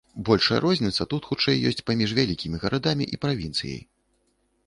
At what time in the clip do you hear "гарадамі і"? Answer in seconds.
2.63-3.19